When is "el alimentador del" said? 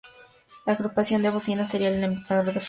1.89-2.55